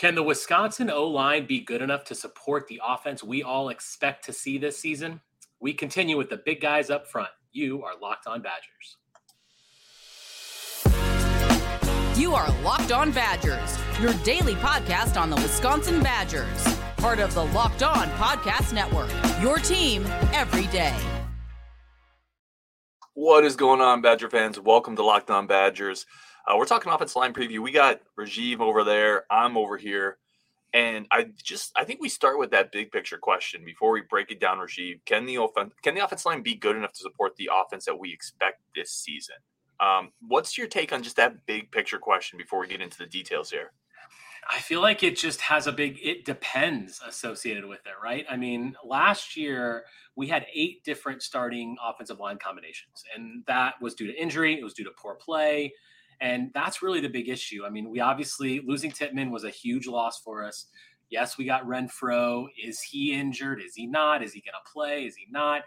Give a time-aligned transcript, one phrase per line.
[0.00, 4.24] Can the Wisconsin O line be good enough to support the offense we all expect
[4.24, 5.20] to see this season?
[5.60, 7.28] We continue with the big guys up front.
[7.52, 8.96] You are Locked On Badgers.
[12.18, 17.44] You are Locked On Badgers, your daily podcast on the Wisconsin Badgers, part of the
[17.44, 19.10] Locked On Podcast Network,
[19.42, 20.96] your team every day.
[23.12, 24.58] What is going on, Badger fans?
[24.58, 26.06] Welcome to Locked On Badgers.
[26.46, 27.60] Uh, we're talking offense line preview.
[27.60, 29.24] We got Rajiv over there.
[29.30, 30.18] I'm over here.
[30.72, 34.30] And I just I think we start with that big picture question before we break
[34.30, 35.00] it down, Rajiv.
[35.04, 37.98] Can the offense can the offense line be good enough to support the offense that
[37.98, 39.36] we expect this season?
[39.80, 43.06] Um, what's your take on just that big picture question before we get into the
[43.06, 43.72] details here?
[44.48, 48.24] I feel like it just has a big it depends associated with it, right?
[48.30, 49.84] I mean, last year
[50.16, 54.64] we had eight different starting offensive line combinations, and that was due to injury, it
[54.64, 55.72] was due to poor play,
[56.20, 57.64] and that's really the big issue.
[57.64, 60.66] I mean, we obviously losing Tippmann was a huge loss for us.
[61.08, 62.46] Yes, we got Renfro.
[62.62, 63.60] Is he injured?
[63.60, 64.22] Is he not?
[64.22, 65.04] Is he going to play?
[65.04, 65.62] Is he not?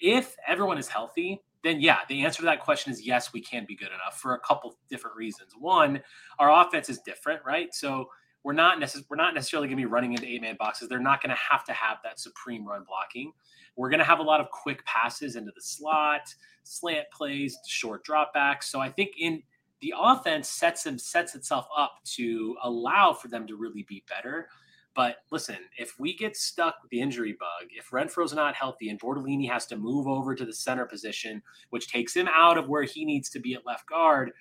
[0.00, 3.64] If everyone is healthy, then yeah, the answer to that question is yes, we can
[3.66, 5.52] be good enough for a couple different reasons.
[5.56, 6.02] One,
[6.38, 7.72] our offense is different, right?
[7.72, 8.08] So
[8.42, 10.88] we're not necess- we're not necessarily going to be running into eight man boxes.
[10.88, 13.32] They're not going to have to have that supreme run blocking.
[13.76, 18.04] We're going to have a lot of quick passes into the slot, slant plays, short
[18.04, 18.64] dropbacks.
[18.64, 19.42] So I think in
[19.82, 24.48] the offense sets them sets itself up to allow for them to really be better.
[24.94, 29.00] But listen, if we get stuck with the injury bug, if Renfro's not healthy and
[29.00, 32.82] Bortolini has to move over to the center position, which takes him out of where
[32.82, 34.32] he needs to be at left guard,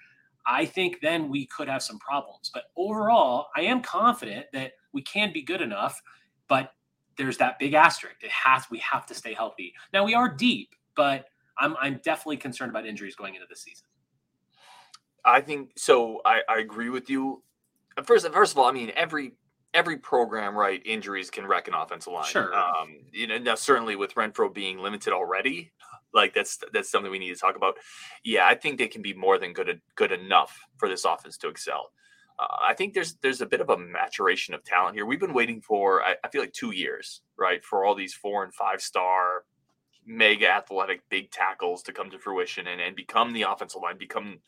[0.45, 2.52] I think then we could have some problems.
[2.53, 6.02] But overall, I am confident that we can be good enough.
[6.48, 6.73] But
[7.17, 8.23] there's that big asterisk.
[8.23, 9.73] It has we have to stay healthy.
[9.94, 11.26] Now we are deep, but
[11.58, 13.86] I'm I'm definitely concerned about injuries going into the season.
[15.23, 16.22] I think so.
[16.25, 17.44] I, I agree with you.
[18.03, 19.33] First, first of all, I mean every
[19.73, 20.81] every program, right?
[20.86, 22.25] Injuries can wreck an offensive line.
[22.25, 22.53] Sure.
[22.53, 25.71] Um, you know, now certainly with Renfro being limited already,
[26.14, 27.76] like that's that's something we need to talk about.
[28.23, 31.49] Yeah, I think they can be more than good good enough for this offense to
[31.49, 31.92] excel.
[32.39, 35.05] Uh, I think there's there's a bit of a maturation of talent here.
[35.05, 38.43] We've been waiting for I, I feel like two years, right, for all these four
[38.43, 39.43] and five star
[40.05, 44.39] mega athletic big tackles to come to fruition and, and become the offensive line, become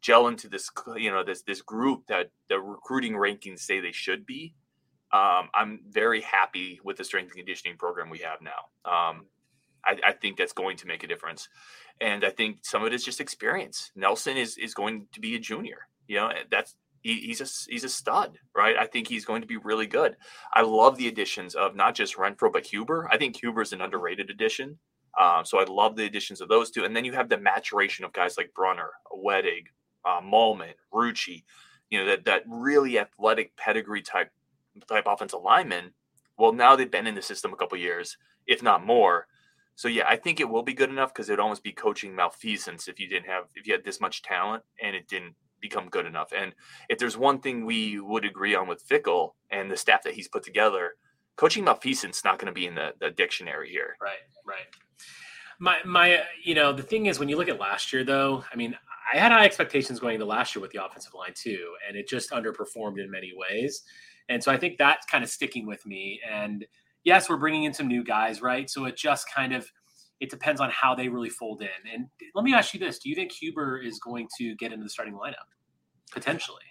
[0.00, 4.24] gel into this you know this this group that the recruiting rankings say they should
[4.26, 4.54] be
[5.12, 8.90] um, i'm very happy with the strength and conditioning program we have now.
[8.90, 9.26] Um,
[9.84, 11.48] I, I, think that's going to make a difference.
[12.02, 13.90] And i think some of it is just experience.
[13.96, 17.84] Nelson is is going to be a junior you know that's he, he's a he's
[17.84, 18.76] a stud right?
[18.76, 20.16] I think he's going to be really good.
[20.52, 23.08] I love the additions of not just renfro but huber.
[23.10, 24.78] I think huber is an underrated addition.
[25.18, 26.84] Um, so I love the additions of those two.
[26.84, 29.66] And then you have the maturation of guys like Brunner, Wedig,
[30.04, 31.44] uh, Mahlman, Rucci,
[31.90, 34.30] you know, that that really athletic pedigree type
[34.88, 35.92] type offensive lineman.
[36.38, 38.16] Well, now they've been in the system a couple years,
[38.46, 39.26] if not more.
[39.74, 42.88] So yeah, I think it will be good enough because it'd almost be coaching malfeasance
[42.88, 46.06] if you didn't have if you had this much talent and it didn't become good
[46.06, 46.32] enough.
[46.36, 46.54] And
[46.88, 50.28] if there's one thing we would agree on with Fickell and the staff that he's
[50.28, 50.92] put together,
[51.36, 53.96] coaching malfeasance not going to be in the, the dictionary here.
[54.00, 54.66] Right, right.
[55.58, 58.56] My my, you know, the thing is when you look at last year though, I
[58.56, 58.76] mean,
[59.12, 62.08] I had high expectations going into last year with the offensive line too, and it
[62.08, 63.82] just underperformed in many ways.
[64.28, 66.20] And so I think that's kind of sticking with me.
[66.30, 66.64] And
[67.04, 68.70] yes, we're bringing in some new guys, right?
[68.70, 69.70] So it just kind of
[70.20, 71.92] it depends on how they really fold in.
[71.92, 74.84] And let me ask you this: Do you think Huber is going to get into
[74.84, 75.48] the starting lineup
[76.12, 76.62] potentially?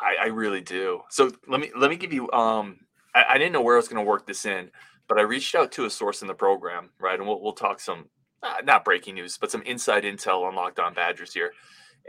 [0.00, 1.02] I, I really do.
[1.10, 2.30] So let me let me give you.
[2.32, 2.78] Um,
[3.14, 4.70] I, I didn't know where I was going to work this in,
[5.08, 7.18] but I reached out to a source in the program, right?
[7.18, 8.06] And we'll we'll talk some
[8.42, 11.52] uh, not breaking news, but some inside intel on Locked On Badgers here.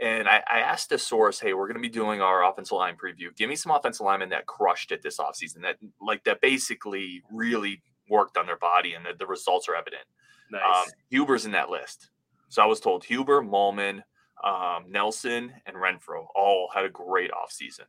[0.00, 2.96] And I, I asked the source, hey, we're going to be doing our offensive line
[2.96, 3.34] preview.
[3.36, 7.80] Give me some offensive linemen that crushed it this offseason, that like that basically really
[8.08, 10.02] worked on their body and the, the results are evident.
[10.50, 10.62] Nice.
[10.62, 12.10] Um, Huber's in that list.
[12.48, 14.02] So I was told Huber, Mahlman,
[14.42, 17.86] um, Nelson, and Renfro all had a great offseason.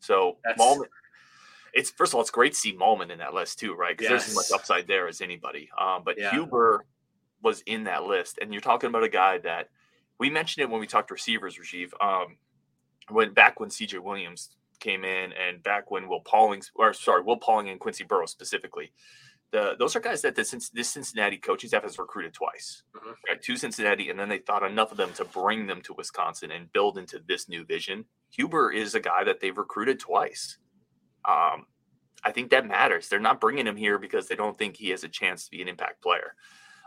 [0.00, 0.62] So That's...
[1.74, 3.96] It's first of all, it's great to see Mahlman in that list too, right?
[3.96, 4.24] Because yes.
[4.24, 5.68] there's as much upside there as anybody.
[5.78, 6.30] Um, but yeah.
[6.30, 6.86] Huber
[7.42, 9.68] was in that list, and you're talking about a guy that
[10.18, 11.90] we mentioned it when we talked to receivers, Rajiv.
[12.00, 12.36] Um,
[13.08, 14.50] when back when CJ Williams
[14.80, 18.92] came in, and back when Will Pauling, or sorry, Will Pauling and Quincy Burrows specifically,
[19.50, 23.10] the those are guys that this, this Cincinnati coaching staff has recruited twice, mm-hmm.
[23.28, 23.42] right?
[23.42, 26.72] To Cincinnati, and then they thought enough of them to bring them to Wisconsin and
[26.72, 28.04] build into this new vision.
[28.30, 30.58] Huber is a guy that they've recruited twice.
[31.24, 31.66] Um,
[32.24, 33.08] I think that matters.
[33.08, 35.62] They're not bringing him here because they don't think he has a chance to be
[35.62, 36.34] an impact player.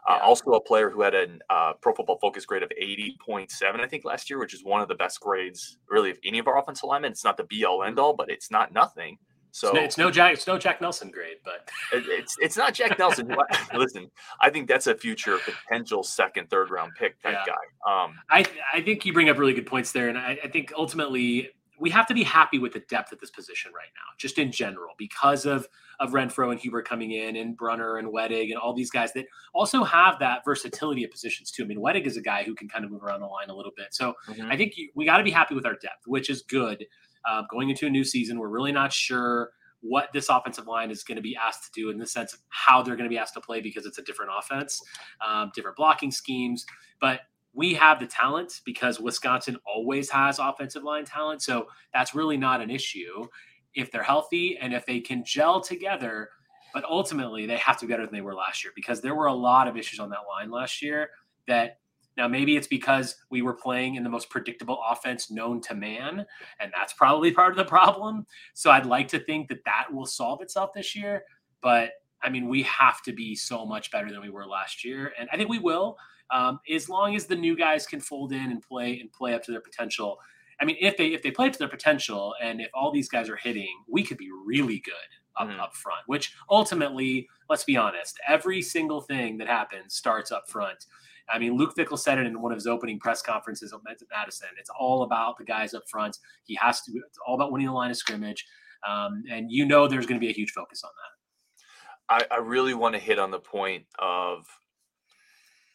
[0.09, 3.88] Uh, also, a player who had a uh, Pro Football Focus grade of 80.7, I
[3.88, 6.57] think, last year, which is one of the best grades, really, of any of our
[6.57, 7.12] offensive linemen.
[7.12, 9.18] It's not the be all end all, but it's not nothing.
[9.51, 12.57] So it's no, it's no Jack, it's no Jack Nelson grade, but it, it's it's
[12.57, 13.36] not Jack Nelson.
[13.75, 14.09] Listen,
[14.39, 17.54] I think that's a future potential second, third round pick type yeah.
[17.54, 18.04] guy.
[18.04, 20.71] Um, I I think you bring up really good points there, and I, I think
[20.77, 21.50] ultimately
[21.81, 24.51] we have to be happy with the depth at this position right now, just in
[24.51, 25.68] general, because of
[26.00, 29.25] of Renfro and Huber coming in, and Brunner and Wedig and all these guys that
[29.54, 31.63] also have that versatility of positions too.
[31.63, 33.56] I mean, Wedig is a guy who can kind of move around the line a
[33.56, 34.50] little bit, so mm-hmm.
[34.50, 36.86] I think we got to be happy with our depth, which is good.
[37.28, 39.51] Uh, going into a new season, we're really not sure
[39.81, 42.39] what this offensive line is going to be asked to do in the sense of
[42.50, 44.80] how they're going to be asked to play because it's a different offense,
[45.28, 46.66] um, different blocking schemes.
[47.00, 47.22] But
[47.53, 51.42] we have the talent because Wisconsin always has offensive line talent.
[51.42, 53.27] So that's really not an issue
[53.74, 56.30] if they're healthy and if they can gel together.
[56.74, 59.25] But ultimately, they have to be better than they were last year because there were
[59.25, 61.09] a lot of issues on that line last year
[61.48, 61.80] that
[62.18, 66.25] now, maybe it's because we were playing in the most predictable offense known to man,
[66.59, 68.25] and that's probably part of the problem.
[68.54, 71.24] So I'd like to think that that will solve itself this year.
[71.62, 75.13] But I mean, we have to be so much better than we were last year,
[75.18, 75.97] and I think we will,
[76.31, 79.44] um, as long as the new guys can fold in and play and play up
[79.44, 80.18] to their potential.
[80.60, 83.10] I mean, if they if they play up to their potential, and if all these
[83.10, 84.94] guys are hitting, we could be really good
[85.39, 85.60] up, mm.
[85.60, 86.01] up front.
[86.06, 90.86] Which ultimately, let's be honest, every single thing that happens starts up front.
[91.30, 93.80] I mean, Luke Fickell said it in one of his opening press conferences at
[94.12, 94.50] Madison.
[94.60, 96.18] It's all about the guys up front.
[96.44, 96.92] He has to.
[96.92, 98.45] It's all about winning the line of scrimmage,
[98.88, 102.28] um, and you know there's going to be a huge focus on that.
[102.31, 104.45] I, I really want to hit on the point of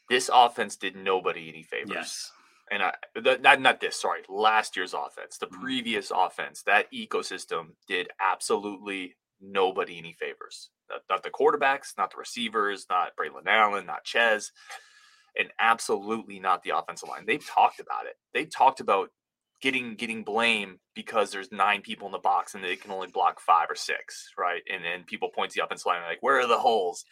[0.08, 1.90] this offense did nobody any favors.
[1.90, 2.32] Yes.
[2.70, 2.92] And I
[3.40, 5.62] not not this, sorry, last year's offense, the mm-hmm.
[5.62, 10.70] previous offense, that ecosystem did absolutely nobody any favors.
[10.90, 14.50] Not, not the quarterbacks, not the receivers, not Braylon Allen, not Chez
[15.38, 17.24] and absolutely not the offensive line.
[17.26, 18.14] They've talked about it.
[18.34, 19.10] They've talked about
[19.62, 23.40] getting getting blame because there's nine people in the box and they can only block
[23.40, 24.62] five or six, right?
[24.72, 27.04] And then people point to the offensive line like, where are the holes?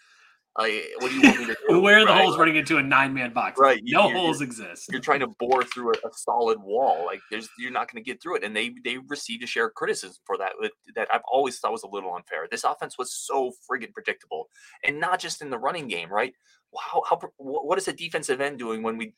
[0.56, 1.80] Like, what do you want me to do?
[1.80, 2.22] Where are the right?
[2.22, 3.58] holes running into a nine man box?
[3.58, 3.82] Right.
[3.84, 4.86] No you're, holes exist.
[4.90, 7.04] You're trying to bore through a, a solid wall.
[7.06, 8.44] Like there's you're not going to get through it.
[8.44, 10.52] And they they received a share of criticism for that
[10.94, 12.46] that I've always thought was a little unfair.
[12.50, 14.48] This offense was so friggin' predictable.
[14.84, 16.32] And not just in the running game, right?
[16.78, 19.14] How, how what is a defensive end doing when we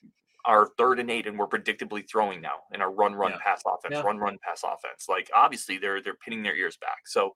[0.46, 3.38] are third and eight and we're predictably throwing now in our run run yeah.
[3.42, 4.00] pass offense, yeah.
[4.00, 5.06] run run pass offense?
[5.06, 7.00] Like obviously they're they're pinning their ears back.
[7.06, 7.34] So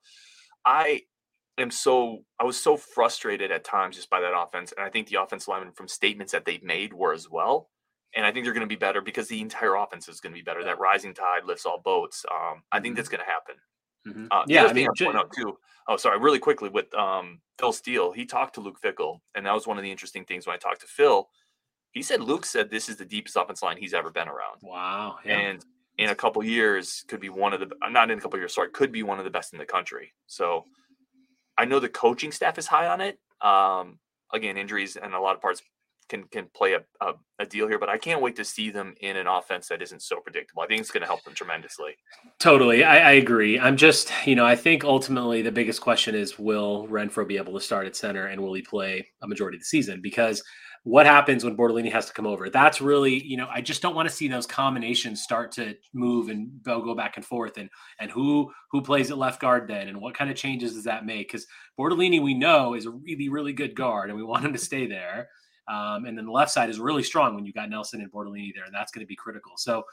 [0.65, 1.01] I
[1.61, 5.07] am so I was so frustrated at times just by that offense, and I think
[5.07, 7.69] the offensive linemen from statements that they've made were as well.
[8.13, 10.39] And I think they're going to be better because the entire offense is going to
[10.39, 10.63] be better.
[10.63, 12.25] That rising tide lifts all boats.
[12.29, 13.17] Um, I think that's mm-hmm.
[13.17, 13.55] going to happen.
[14.07, 14.25] Mm-hmm.
[14.31, 15.57] Uh, yeah, I mean, I point out too.
[15.87, 19.53] Oh, sorry, really quickly with um, Phil Steele, he talked to Luke Fickell, and that
[19.53, 21.29] was one of the interesting things when I talked to Phil.
[21.91, 24.61] He said Luke said this is the deepest offense line he's ever been around.
[24.61, 25.17] Wow!
[25.25, 25.37] Yeah.
[25.37, 25.65] And
[25.97, 28.69] in a couple years, could be one of the not in a couple years, sorry,
[28.69, 30.13] could be one of the best in the country.
[30.27, 30.65] So
[31.57, 33.19] I know the coaching staff is high on it.
[33.41, 33.99] Um,
[34.33, 35.61] again, injuries and a lot of parts
[36.11, 38.93] can can play a, a, a, deal here, but I can't wait to see them
[38.99, 40.61] in an offense that isn't so predictable.
[40.61, 41.93] I think it's going to help them tremendously.
[42.37, 43.57] Totally, I, I, agree.
[43.57, 47.53] I'm just, you know, I think ultimately the biggest question is will Renfro be able
[47.53, 50.01] to start at center and will he play a majority of the season?
[50.01, 50.43] Because
[50.83, 52.49] what happens when Bortolini has to come over?
[52.49, 56.29] That's really, you know, I just don't want to see those combinations start to move
[56.29, 57.69] and go back and forth, and
[57.99, 61.05] and who who plays at left guard then, and what kind of changes does that
[61.05, 61.27] make?
[61.27, 61.45] Because
[61.79, 64.87] Bortolini, we know, is a really really good guard, and we want him to stay
[64.87, 65.29] there.
[65.67, 68.51] Um, and then the left side is really strong when you got Nelson and Bortolini
[68.53, 69.53] there, and that's going to be critical.
[69.57, 69.83] So,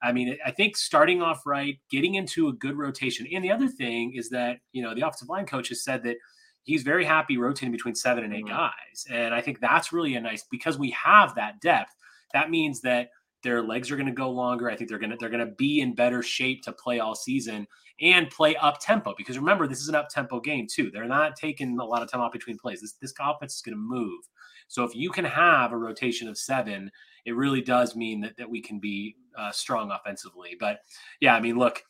[0.00, 3.68] I mean, I think starting off right, getting into a good rotation, and the other
[3.68, 6.18] thing is that you know the offensive line coach has said that
[6.66, 8.54] he's very happy rotating between seven and 8 mm-hmm.
[8.54, 9.06] guys.
[9.10, 11.94] And I think that's really a nice because we have that depth.
[12.34, 13.10] That means that
[13.42, 14.68] their legs are going to go longer.
[14.68, 17.14] I think they're going to they're going to be in better shape to play all
[17.14, 17.66] season
[18.00, 20.90] and play up tempo because remember this is an up tempo game too.
[20.90, 22.80] They're not taking a lot of time off between plays.
[22.80, 24.20] This this offense is going to move.
[24.68, 26.90] So if you can have a rotation of seven,
[27.24, 30.56] it really does mean that that we can be uh, strong offensively.
[30.58, 30.80] But
[31.20, 31.84] yeah, I mean, look,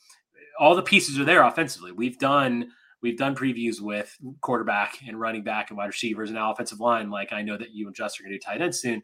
[0.60, 1.92] all the pieces are there offensively.
[1.92, 2.70] We've done
[3.02, 7.10] we've done previews with quarterback and running back and wide receivers and offensive line.
[7.10, 9.02] Like I know that you and Just are going to do tight end soon.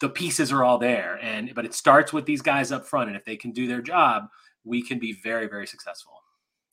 [0.00, 3.16] The pieces are all there, and but it starts with these guys up front, and
[3.16, 4.24] if they can do their job,
[4.64, 6.19] we can be very very successful.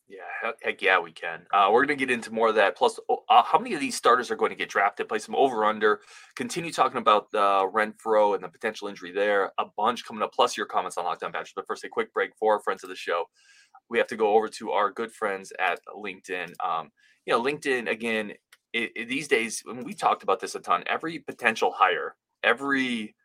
[0.09, 1.41] Yeah, heck, yeah, we can.
[1.51, 2.77] Uh, we're going to get into more of that.
[2.77, 5.09] Plus, uh, how many of these starters are going to get drafted?
[5.09, 5.99] Play some over under.
[6.35, 9.51] Continue talking about uh, Renfro and the potential injury there.
[9.59, 10.33] A bunch coming up.
[10.33, 11.51] Plus, your comments on Locked On Badgers.
[11.53, 13.25] But first, a quick break for our friends of the show
[13.89, 16.53] we have to go over to our good friends at LinkedIn.
[16.63, 16.91] Um,
[17.25, 18.33] you know, LinkedIn again.
[18.73, 23.15] It, it, these days, when we talked about this a ton, every potential hire, every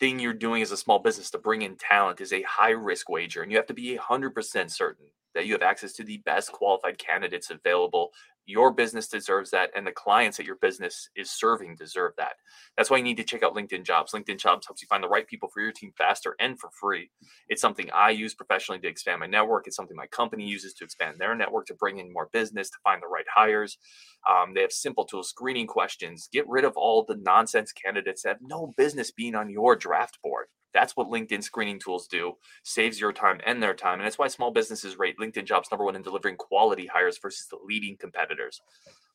[0.00, 3.08] thing you're doing as a small business to bring in talent is a high risk
[3.08, 5.06] wager, and you have to be hundred percent certain
[5.38, 8.10] that you have access to the best qualified candidates available.
[8.44, 12.32] Your business deserves that, and the clients that your business is serving deserve that.
[12.76, 14.10] That's why you need to check out LinkedIn Jobs.
[14.12, 17.10] LinkedIn Jobs helps you find the right people for your team faster and for free.
[17.48, 19.68] It's something I use professionally to expand my network.
[19.68, 22.78] It's something my company uses to expand their network, to bring in more business, to
[22.82, 23.78] find the right hires.
[24.28, 26.28] Um, they have simple tools, screening questions.
[26.32, 30.18] Get rid of all the nonsense candidates that have no business being on your draft
[30.20, 30.46] board.
[30.74, 32.34] That's what LinkedIn screening tools do.
[32.62, 33.98] Saves your time and their time.
[33.98, 37.46] And that's why small businesses rate LinkedIn jobs number one in delivering quality hires versus
[37.50, 38.60] the leading competitors.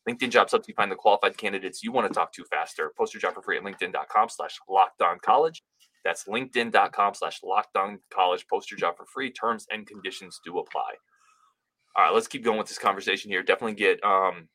[0.10, 2.92] LinkedIn jobs helps you find the qualified candidates you want to talk to faster.
[2.98, 5.64] Post your job for free at LinkedIn.com slash lockdown college.
[6.04, 8.46] That's LinkedIn.com slash lockdown college.
[8.48, 9.32] Post your job for free.
[9.32, 10.94] Terms and conditions do apply.
[11.96, 13.44] All right, let's keep going with this conversation here.
[13.44, 14.50] Definitely get um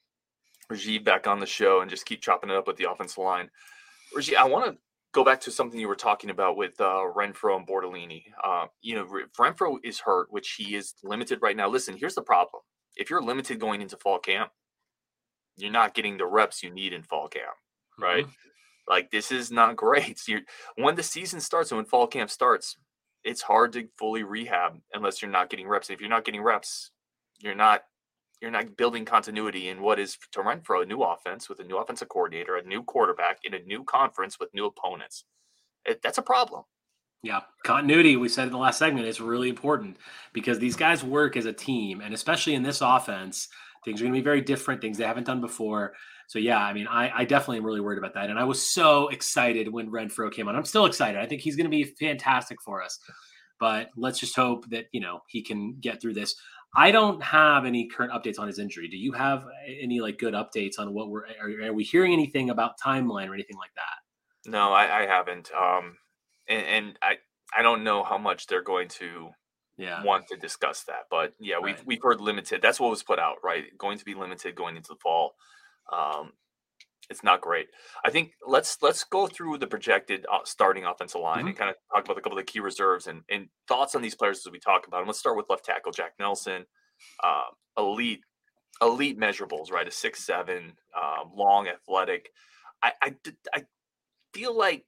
[0.70, 3.48] Rajiv back on the show and just keep chopping it up with the offensive line.
[4.14, 4.78] Rajiv, I want to
[5.12, 8.24] go back to something you were talking about with uh, Renfro and Bortolini.
[8.42, 9.06] Uh, you know,
[9.38, 11.68] Renfro is hurt, which he is limited right now.
[11.68, 12.62] Listen, here's the problem:
[12.96, 14.50] if you're limited going into fall camp,
[15.56, 17.56] you're not getting the reps you need in fall camp,
[17.98, 18.24] right?
[18.24, 18.32] Mm-hmm.
[18.88, 20.18] Like this is not great.
[20.18, 20.34] So
[20.76, 22.76] when the season starts and when fall camp starts,
[23.24, 25.88] it's hard to fully rehab unless you're not getting reps.
[25.88, 26.90] And if you're not getting reps,
[27.40, 27.82] you're not
[28.40, 31.76] you're not building continuity in what is to Renfro a new offense with a new
[31.76, 35.24] offensive coordinator, a new quarterback in a new conference with new opponents.
[35.84, 36.64] It, that's a problem.
[37.22, 38.16] Yeah, continuity.
[38.16, 39.96] We said in the last segment is really important
[40.32, 43.48] because these guys work as a team, and especially in this offense,
[43.84, 44.80] things are going to be very different.
[44.80, 45.94] Things they haven't done before.
[46.28, 48.64] So yeah, I mean, I, I definitely am really worried about that, and I was
[48.64, 50.54] so excited when Renfro came on.
[50.54, 51.20] I'm still excited.
[51.20, 53.00] I think he's going to be fantastic for us.
[53.60, 56.34] But let's just hope that you know he can get through this.
[56.76, 58.88] I don't have any current updates on his injury.
[58.88, 62.50] Do you have any like good updates on what we're are, are we hearing anything
[62.50, 64.50] about timeline or anything like that?
[64.50, 65.50] No, I, I haven't.
[65.52, 65.96] Um,
[66.48, 67.16] and, and, I
[67.56, 69.30] I don't know how much they're going to
[69.76, 70.02] yeah.
[70.04, 71.64] want to discuss that, but yeah, right.
[71.64, 72.60] we've we've heard limited.
[72.60, 73.64] That's what was put out, right?
[73.78, 75.34] Going to be limited going into the fall.
[75.92, 76.32] Um,
[77.10, 77.68] it's not great.
[78.04, 81.48] I think let's let's go through the projected uh, starting offensive line mm-hmm.
[81.48, 84.02] and kind of talk about a couple of the key reserves and, and thoughts on
[84.02, 85.06] these players as we talk about them.
[85.06, 86.66] Let's start with left tackle Jack Nelson,
[87.22, 87.44] uh,
[87.78, 88.20] elite
[88.82, 89.88] elite measurables, right?
[89.88, 92.30] A six seven, uh, long, athletic.
[92.82, 93.14] I, I
[93.54, 93.64] I
[94.32, 94.84] feel like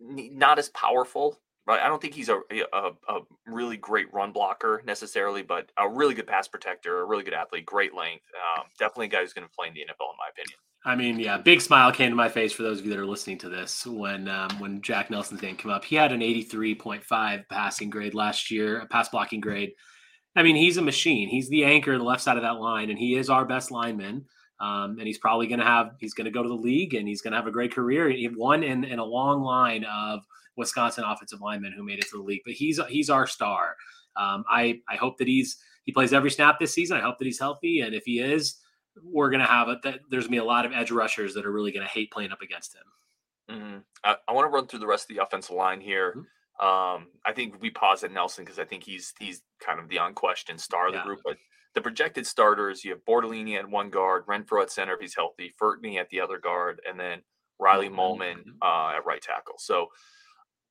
[0.00, 1.40] not as powerful.
[1.78, 2.40] I don't think he's a,
[2.72, 7.22] a, a really great run blocker necessarily, but a really good pass protector, a really
[7.22, 8.24] good athlete, great length.
[8.34, 10.58] Um, definitely a guy who's going to play in the NFL, in my opinion.
[10.84, 13.06] I mean, yeah, big smile came to my face for those of you that are
[13.06, 15.84] listening to this when um, when Jack Nelson's name came up.
[15.84, 19.72] He had an 83.5 passing grade last year, a pass blocking grade.
[20.36, 21.28] I mean, he's a machine.
[21.28, 24.24] He's the anchor the left side of that line, and he is our best lineman.
[24.60, 27.08] Um, and he's probably going to have he's going to go to the league and
[27.08, 28.10] he's going to have a great career.
[28.10, 30.20] He won in, in a long line of
[30.60, 33.76] Wisconsin offensive linemen who made it to the league, but he's he's our star.
[34.16, 36.96] Um, I I hope that he's he plays every snap this season.
[36.96, 38.56] I hope that he's healthy, and if he is,
[39.02, 39.82] we're going to have it.
[39.82, 42.12] That there's to be a lot of edge rushers that are really going to hate
[42.12, 43.56] playing up against him.
[43.56, 43.78] Mm-hmm.
[44.04, 46.10] I, I want to run through the rest of the offensive line here.
[46.10, 46.66] Mm-hmm.
[46.66, 49.96] Um, I think we pause at Nelson because I think he's he's kind of the
[49.96, 51.04] unquestioned star of the yeah.
[51.04, 51.20] group.
[51.24, 51.38] But
[51.74, 55.54] the projected starters, you have Bortolini at one guard, Renfro at center if he's healthy,
[55.60, 57.22] Furtney at the other guard, and then
[57.58, 58.50] Riley mm-hmm.
[58.62, 59.54] uh, at right tackle.
[59.58, 59.88] So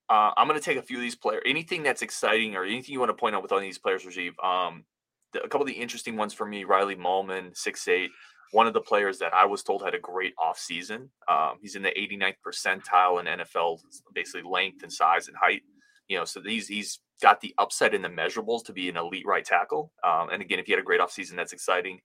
[0.10, 1.44] uh, I'm going to take a few of these players.
[1.46, 4.44] Anything that's exciting or anything you want to point out with all these players, Rajiv?
[4.44, 4.86] Um,
[5.34, 8.10] the, a couple of the interesting ones for me: Riley Mahlman, six eight,
[8.52, 11.10] one of the players that I was told had a great offseason.
[11.28, 13.80] Um, he's in the 89th percentile in NFL,
[14.14, 15.62] basically length and size and height.
[16.08, 19.26] You know, so these he's got the upside in the measurables to be an elite
[19.28, 19.92] right tackle.
[20.04, 22.00] Um, and again, if he had a great offseason, that's exciting.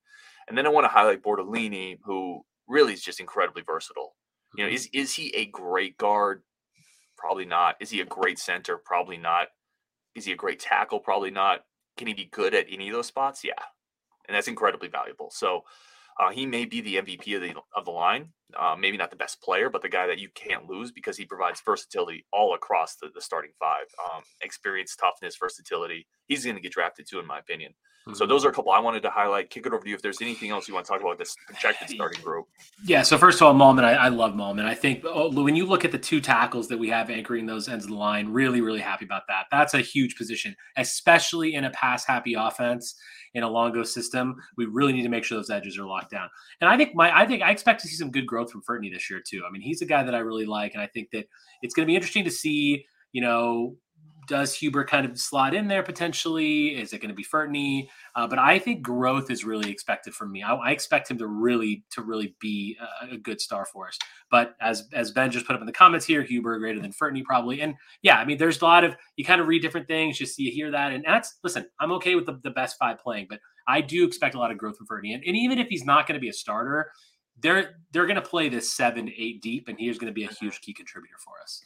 [0.47, 4.15] And then I want to highlight Bortolini, who really is just incredibly versatile.
[4.55, 4.75] You know, mm-hmm.
[4.75, 6.43] is is he a great guard?
[7.25, 7.77] Probably not.
[7.79, 8.77] Is he a great center?
[8.77, 9.47] Probably not.
[10.13, 10.99] Is he a great tackle?
[10.99, 11.61] Probably not.
[11.97, 13.43] Can he be good at any of those spots?
[13.43, 13.53] Yeah,
[14.27, 15.31] and that's incredibly valuable.
[15.31, 15.63] So
[16.19, 18.29] uh, he may be the MVP of the of the line.
[18.57, 21.25] Uh, maybe not the best player, but the guy that you can't lose because he
[21.25, 23.85] provides versatility all across the, the starting five.
[24.05, 26.07] Um, experience, toughness, versatility.
[26.27, 27.73] He's going to get drafted too, in my opinion.
[28.07, 28.17] Mm-hmm.
[28.17, 29.49] So those are a couple I wanted to highlight.
[29.49, 31.35] Kick it over to you if there's anything else you want to talk about this
[31.47, 32.45] projected starting group.
[32.83, 33.01] Yeah.
[33.01, 34.65] So first of all, Mahlman, I, I love Mahlman.
[34.65, 37.67] I think oh, when you look at the two tackles that we have anchoring those
[37.67, 39.45] ends of the line, really, really happy about that.
[39.51, 42.95] That's a huge position, especially in a pass happy offense
[43.33, 44.35] in a Longo system.
[44.55, 46.29] We really need to make sure those edges are locked down.
[46.61, 48.91] And I think my I think I expect to see some good growth from Furtney
[48.91, 49.43] this year too.
[49.47, 51.27] I mean, he's a guy that I really like, and I think that
[51.61, 52.85] it's going to be interesting to see.
[53.11, 53.77] You know,
[54.27, 56.75] does Huber kind of slot in there potentially?
[56.75, 57.87] Is it going to be Furtney?
[58.15, 60.43] Uh, but I think growth is really expected from me.
[60.43, 63.97] I, I expect him to really to really be a, a, good star for us.
[64.31, 67.23] But as as Ben just put up in the comments here, Huber greater than Furtney
[67.23, 67.61] probably.
[67.61, 70.39] And yeah, I mean, there's a lot of you kind of read different things, just
[70.39, 71.65] you hear that, and that's listen.
[71.79, 74.57] I'm okay with the, the best five playing, but I do expect a lot of
[74.57, 75.13] growth from Furtney.
[75.13, 76.91] And, and even if he's not going to be a starter,
[77.39, 80.33] they're they're going to play this seven eight deep, and he's going to be a
[80.33, 81.63] huge key contributor for us.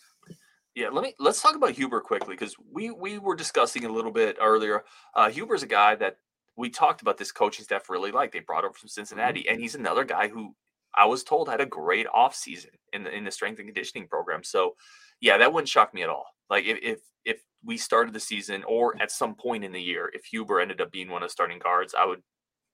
[0.75, 4.11] Yeah, let me let's talk about Huber quickly because we we were discussing a little
[4.11, 4.83] bit earlier.
[5.15, 6.17] Uh, Huber's a guy that
[6.55, 8.31] we talked about this coaching staff really like.
[8.31, 9.53] They brought him from Cincinnati, mm-hmm.
[9.53, 10.55] and he's another guy who
[10.95, 14.43] I was told had a great offseason in the in the strength and conditioning program.
[14.43, 14.75] So,
[15.21, 16.25] yeah, that wouldn't shock me at all.
[16.49, 20.11] Like if if if we started the season or at some point in the year,
[20.13, 22.21] if Huber ended up being one of the starting guards, I would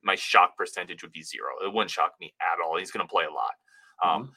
[0.05, 1.49] my shock percentage would be zero.
[1.65, 2.77] It wouldn't shock me at all.
[2.77, 3.51] He's going to play a lot.
[4.03, 4.31] Um, mm-hmm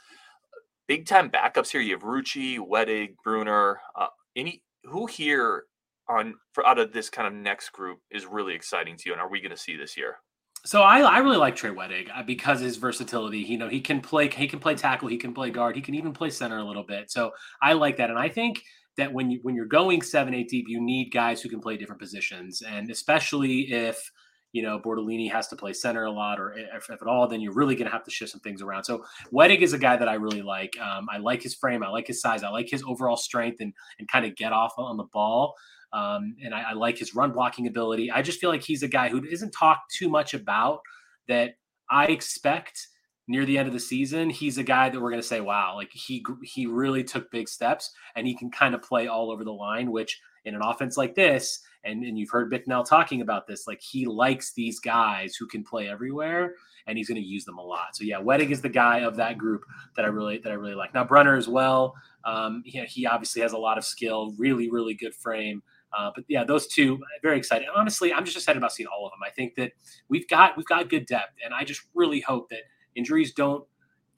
[0.88, 1.80] big time backups here.
[1.80, 3.80] You have Rucci, Wedig, Brunner.
[3.94, 5.64] Uh, any who here
[6.08, 9.20] on for out of this kind of next group is really exciting to you, and
[9.20, 10.16] are we going to see this year?
[10.64, 13.38] So I, I really like Trey Wedig uh, because his versatility.
[13.38, 15.94] You know, he can play he can play tackle, he can play guard, he can
[15.94, 17.10] even play center a little bit.
[17.12, 17.30] So
[17.62, 18.62] I like that, and I think
[18.96, 21.76] that when you when you're going seven eight deep, you need guys who can play
[21.76, 24.10] different positions, and especially if
[24.52, 27.40] you know, Bortolini has to play center a lot, or if, if at all, then
[27.40, 28.84] you're really going to have to shift some things around.
[28.84, 30.78] So Wedig is a guy that I really like.
[30.80, 31.82] Um, I like his frame.
[31.82, 32.42] I like his size.
[32.42, 35.54] I like his overall strength and and kind of get off on the ball.
[35.92, 38.10] Um, and I, I like his run blocking ability.
[38.10, 40.80] I just feel like he's a guy who isn't talked too much about
[41.28, 41.54] that
[41.90, 42.88] I expect
[43.28, 45.74] near the end of the season, he's a guy that we're going to say, wow,
[45.76, 49.44] like he he really took big steps and he can kind of play all over
[49.44, 53.46] the line, which in an offense like this, and, and you've heard Bicknell talking about
[53.46, 56.54] this, like he likes these guys who can play everywhere
[56.86, 57.94] and he's going to use them a lot.
[57.94, 59.62] So yeah, Wedig is the guy of that group
[59.94, 60.94] that I really that I really like.
[60.94, 61.94] Now Brunner as well.
[62.24, 65.62] Um, he, he obviously has a lot of skill, really really good frame.
[65.96, 67.68] Uh, but yeah, those two very excited.
[67.74, 69.20] Honestly, I'm just excited about seeing all of them.
[69.24, 69.72] I think that
[70.08, 72.62] we've got we've got good depth, and I just really hope that
[72.94, 73.64] injuries don't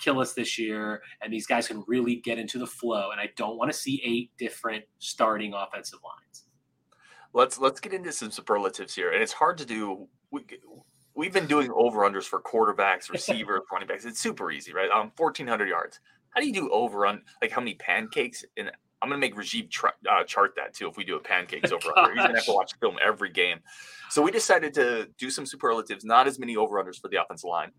[0.01, 3.11] kill us this year and these guys can really get into the flow.
[3.11, 6.45] And I don't want to see eight different starting offensive lines
[7.33, 10.09] let's let's get into some superlatives here, and it's hard to do.
[10.31, 10.43] We,
[11.15, 14.05] we've been doing over unders for quarterbacks, receivers, running backs.
[14.05, 14.91] It's super easy, right?
[14.91, 16.01] Um, fourteen hundred yards.
[16.31, 18.45] How do you do over on like how many pancakes?
[18.57, 18.71] And
[19.03, 20.89] I'm gonna make Rajiv tra- uh, chart that too.
[20.89, 23.59] If we do a pancakes over under, he's gonna have to watch film every game.
[24.11, 27.49] So we decided to do some superlatives, not as many over unders for the offensive
[27.49, 27.71] line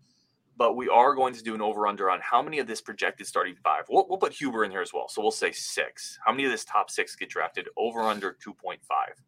[0.56, 3.26] but we are going to do an over under on how many of this projected
[3.26, 3.84] starting five.
[3.88, 5.08] We'll, we'll, put Huber in here as well.
[5.08, 6.18] So we'll say six.
[6.24, 8.78] How many of this top six get drafted over under 2.5,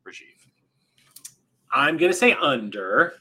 [0.07, 0.23] Rajiv?
[1.73, 3.15] I'm going to say under.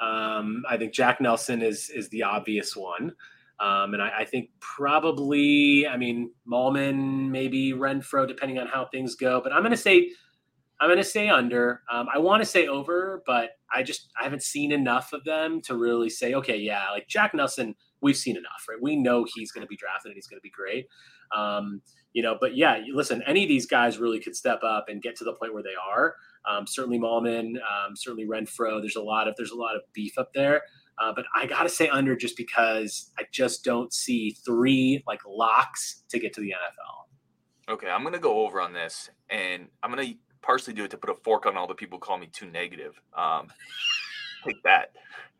[0.00, 3.14] Um, I think Jack Nelson is is the obvious one.
[3.58, 9.14] Um, and I, I, think probably, I mean, Mahlman, maybe Renfro, depending on how things
[9.14, 9.40] go.
[9.42, 10.10] But I'm going to say
[10.80, 11.82] I'm going to say under.
[11.90, 15.60] Um, I want to say over, but I just I haven't seen enough of them
[15.62, 18.78] to really say, okay, yeah, like Jack Nelson, we've seen enough, right?
[18.80, 20.86] We know he's going to be drafted and he's going to be great.
[21.34, 21.80] Um,
[22.12, 25.16] you know, but yeah, listen, any of these guys really could step up and get
[25.16, 26.14] to the point where they are.
[26.48, 28.80] Um, certainly Mahlman, um, certainly Renfro.
[28.80, 30.62] There's a lot of there's a lot of beef up there.
[30.98, 35.20] Uh, but I got to say under just because I just don't see three like
[35.26, 37.74] locks to get to the NFL.
[37.74, 40.14] Okay, I'm going to go over on this, and I'm going to
[40.46, 42.46] partially do it to put a fork on all the people who call me too
[42.46, 43.00] negative.
[43.16, 43.48] Um,
[44.46, 44.92] like that.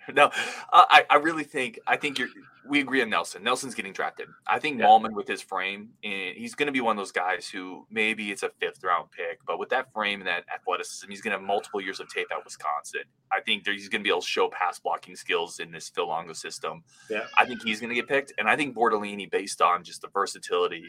[0.14, 0.30] No,
[0.72, 2.28] I, I really think I think you're.
[2.68, 3.42] We agree on Nelson.
[3.42, 4.28] Nelson's getting drafted.
[4.46, 4.86] I think yeah.
[4.86, 8.30] Mahlman with his frame, and he's going to be one of those guys who maybe
[8.30, 11.38] it's a fifth round pick, but with that frame and that athleticism, he's going to
[11.38, 13.02] have multiple years of tape at Wisconsin.
[13.32, 16.08] I think he's going to be able to show pass blocking skills in this Phil
[16.08, 16.84] Longo system.
[17.10, 20.02] Yeah, I think he's going to get picked, and I think Bortolini, based on just
[20.02, 20.84] the versatility,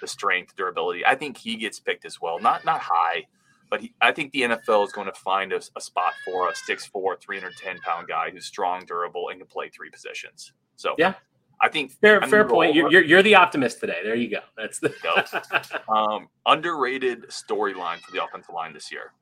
[0.00, 2.38] the strength, durability, I think he gets picked as well.
[2.38, 3.24] Not not high
[3.74, 6.52] but he, I think the NFL is going to find a, a spot for a
[6.52, 10.52] 6'4", 310 pound guy who's strong, durable, and can play three positions.
[10.76, 11.14] So yeah,
[11.60, 12.72] I think fair I'm fair point.
[12.72, 13.98] You're, you're, you're the optimist today.
[14.04, 14.38] There you go.
[14.56, 14.94] That's the
[15.92, 19.12] um, underrated storyline for the offensive line this year.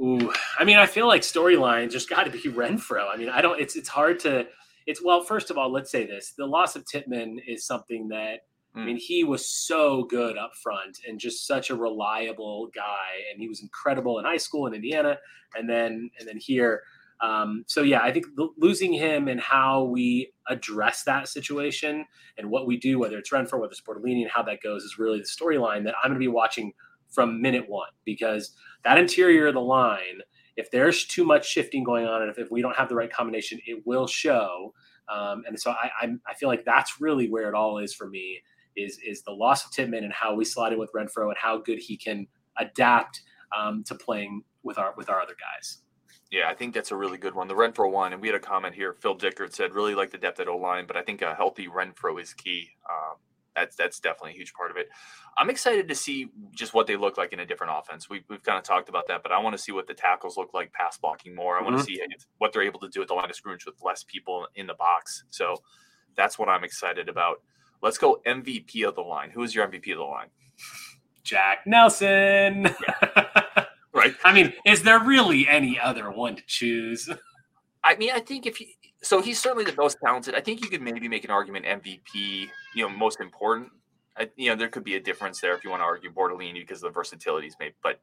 [0.00, 3.08] Ooh, I mean, I feel like storyline just got to be Renfro.
[3.12, 3.60] I mean, I don't.
[3.60, 4.46] It's it's hard to.
[4.86, 5.24] It's well.
[5.24, 8.42] First of all, let's say this: the loss of Tippmann is something that
[8.74, 9.00] I mean, mm.
[9.00, 13.62] he was so good up front and just such a reliable guy, and he was
[13.62, 15.18] incredible in high school in Indiana,
[15.56, 16.82] and then and then here.
[17.20, 18.26] Um, so yeah, I think
[18.56, 22.04] losing him and how we address that situation
[22.36, 24.98] and what we do, whether it's Renfro, whether it's Bortolini, and how that goes, is
[24.98, 26.72] really the storyline that I'm going to be watching
[27.08, 28.54] from minute one because
[28.84, 30.20] that interior of the line,
[30.56, 33.12] if there's too much shifting going on, and if, if we don't have the right
[33.12, 34.72] combination, it will show.
[35.08, 38.08] Um, and so I, I, I feel like that's really where it all is for
[38.08, 38.42] me
[38.78, 41.58] is is the loss of Tippmann and how we slide in with Renfro and how
[41.58, 42.26] good he can
[42.58, 43.22] adapt
[43.56, 45.82] um, to playing with our with our other guys.
[46.30, 47.48] Yeah, I think that's a really good one.
[47.48, 48.94] The Renfro one, and we had a comment here.
[49.00, 51.68] Phil Dickert said, really like the depth at O line, but I think a healthy
[51.68, 52.68] Renfro is key.
[52.88, 53.16] Um,
[53.56, 54.88] that's that's definitely a huge part of it.
[55.38, 58.10] I'm excited to see just what they look like in a different offense.
[58.10, 60.36] We, we've kind of talked about that, but I want to see what the tackles
[60.36, 61.58] look like pass blocking more.
[61.58, 62.10] I want to mm-hmm.
[62.10, 64.66] see what they're able to do at the line of scrimmage with less people in
[64.66, 65.24] the box.
[65.30, 65.56] So
[66.16, 67.42] that's what I'm excited about.
[67.82, 69.30] Let's go MVP of the line.
[69.30, 70.28] Who is your MVP of the line?
[71.22, 72.64] Jack Nelson.
[72.64, 73.64] Yeah.
[73.92, 74.14] right?
[74.24, 77.08] I mean, is there really any other one to choose?
[77.84, 80.34] I mean, I think if he, so he's certainly the most talented.
[80.34, 83.70] I think you could maybe make an argument MVP, you know, most important.
[84.16, 86.54] I, you know, there could be a difference there if you want to argue Bortolini
[86.54, 87.74] because of the versatility he's made.
[87.82, 88.00] But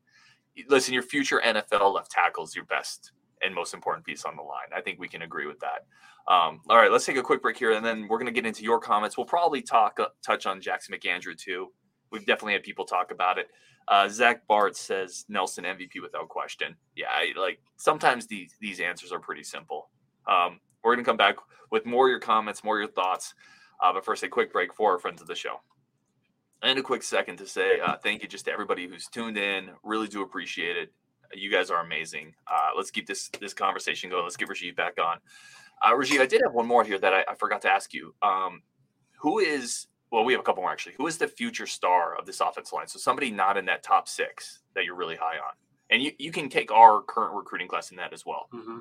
[0.69, 3.11] listen, your future NFL left tackle is your best
[3.41, 4.67] and most important piece on the line.
[4.73, 5.85] I think we can agree with that.
[6.27, 8.47] Um, all right, let's take a quick break here, and then we're going to get
[8.47, 9.15] into your comments.
[9.15, 11.67] We'll probably talk uh, touch on Jackson McAndrew too.
[12.11, 13.47] We've definitely had people talk about it.
[13.88, 16.75] Uh, Zach Bart says Nelson MVP without question.
[16.95, 19.89] Yeah, I, like sometimes these these answers are pretty simple.
[20.27, 21.35] Um, we're going to come back
[21.71, 23.35] with more of your comments, more of your thoughts.
[23.83, 25.57] Uh, but first, a quick break for our friends of the show.
[26.63, 29.69] And a quick second to say uh, thank you just to everybody who's tuned in.
[29.83, 30.91] Really do appreciate it.
[31.33, 32.33] You guys are amazing.
[32.47, 34.23] Uh, let's keep this this conversation going.
[34.23, 35.17] Let's get Rajiv back on.
[35.81, 38.13] Uh, Rajiv, I did have one more here that I, I forgot to ask you.
[38.21, 38.61] Um,
[39.17, 40.95] who is well, we have a couple more actually.
[40.97, 42.88] Who is the future star of this offense line?
[42.88, 45.53] So somebody not in that top six that you're really high on,
[45.89, 48.47] and you, you can take our current recruiting class in that as well.
[48.53, 48.77] Mm-hmm.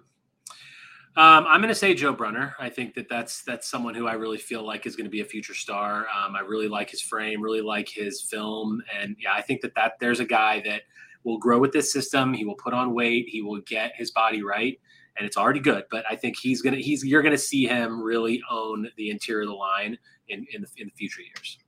[1.17, 2.57] Um, I'm going to say Joe Brunner.
[2.59, 5.21] I think that that's that's someone who I really feel like is going to be
[5.21, 6.07] a future star.
[6.09, 9.75] Um, I really like his frame, really like his film, and yeah, I think that
[9.77, 10.83] that there's a guy that
[11.23, 12.35] will grow with this system.
[12.35, 13.29] He will put on weight.
[13.29, 14.81] He will get his body right,
[15.17, 15.85] and it's already good.
[15.91, 19.49] But I think he's gonna he's you're gonna see him really own the interior of
[19.49, 19.99] the line
[20.29, 21.59] in in the, in the future years.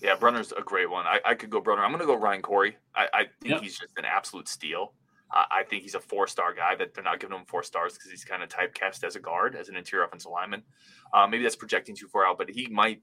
[0.00, 1.06] Yeah, Brunner's a great one.
[1.06, 1.84] I, I could go Brunner.
[1.84, 2.76] I'm going to go Ryan Corey.
[2.94, 3.60] I, I think yep.
[3.60, 4.94] he's just an absolute steal.
[5.30, 7.94] Uh, I think he's a four star guy that they're not giving him four stars
[7.94, 10.62] because he's kind of typecast as a guard, as an interior offensive lineman.
[11.12, 13.02] Uh, maybe that's projecting too far out, but he might.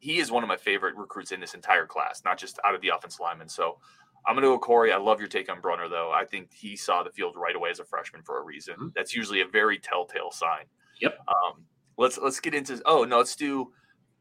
[0.00, 2.80] He is one of my favorite recruits in this entire class, not just out of
[2.80, 3.48] the offensive lineman.
[3.48, 3.78] So
[4.26, 4.92] I'm going to go Corey.
[4.92, 6.12] I love your take on Brunner, though.
[6.12, 8.74] I think he saw the field right away as a freshman for a reason.
[8.74, 8.88] Mm-hmm.
[8.94, 10.64] That's usually a very telltale sign.
[11.00, 11.18] Yep.
[11.28, 11.64] Um,
[11.96, 12.80] let's let's get into.
[12.86, 13.72] Oh no, let's do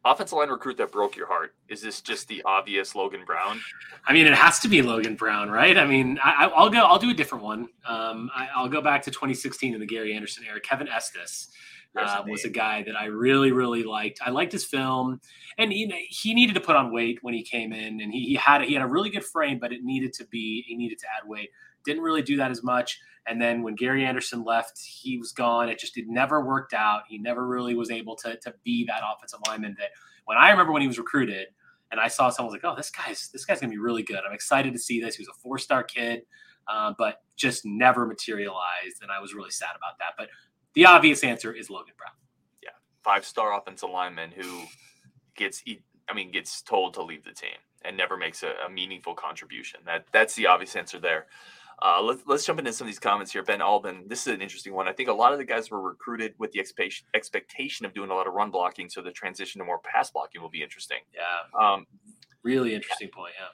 [0.03, 1.55] offensive line recruit that broke your heart?
[1.67, 3.61] Is this just the obvious Logan Brown?
[4.05, 5.77] I mean, it has to be Logan Brown, right?
[5.77, 6.79] I mean, I, will go.
[6.79, 7.69] I'll do a different one.
[7.87, 10.59] Um, I, will go back to 2016 in the Gary Anderson era.
[10.59, 11.49] Kevin Estes
[11.97, 14.19] uh, was a guy that I really, really liked.
[14.25, 15.19] I liked his film,
[15.57, 18.35] and he he needed to put on weight when he came in, and he, he
[18.35, 21.07] had he had a really good frame, but it needed to be he needed to
[21.07, 21.49] add weight.
[21.85, 22.99] Didn't really do that as much.
[23.27, 25.69] And then when Gary Anderson left, he was gone.
[25.69, 27.03] It just it never worked out.
[27.07, 29.89] He never really was able to to be that offensive lineman that
[30.25, 31.47] when I remember when he was recruited
[31.91, 34.19] and I saw someone was like, oh, this guy's this guy's gonna be really good.
[34.27, 35.15] I'm excited to see this.
[35.15, 36.23] He was a four star kid,
[36.67, 40.13] uh, but just never materialized, and I was really sad about that.
[40.17, 40.29] But
[40.73, 42.13] the obvious answer is Logan Brown.
[42.63, 42.69] Yeah,
[43.03, 44.63] five star offensive lineman who
[45.35, 45.63] gets
[46.09, 49.81] I mean gets told to leave the team and never makes a, a meaningful contribution.
[49.85, 51.27] That that's the obvious answer there.
[51.83, 53.41] Uh, let's, let's jump into some of these comments here.
[53.41, 54.87] Ben Albin, this is an interesting one.
[54.87, 58.11] I think a lot of the guys were recruited with the expectation, expectation of doing
[58.11, 60.99] a lot of run blocking, so the transition to more pass blocking will be interesting.
[61.11, 61.59] Yeah.
[61.59, 61.87] Um,
[62.43, 63.33] really interesting point.
[63.39, 63.47] Yeah.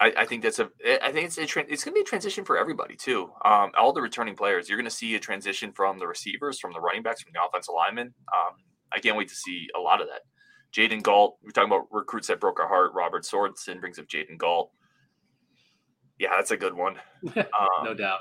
[0.00, 0.68] I, I, think that's a.
[1.02, 3.30] I think it's a tra- it's going to be a transition for everybody too.
[3.44, 6.72] Um, all the returning players, you're going to see a transition from the receivers, from
[6.72, 8.14] the running backs, from the offensive linemen.
[8.32, 8.56] Um,
[8.92, 10.22] I can't wait to see a lot of that.
[10.72, 12.92] Jaden Galt, we're talking about recruits that broke our heart.
[12.94, 14.70] Robert Sorensen brings up Jaden Galt.
[16.18, 16.96] Yeah, that's a good one.
[17.36, 18.20] Um, no doubt.